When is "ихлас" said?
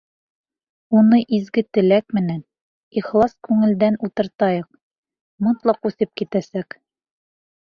3.01-3.35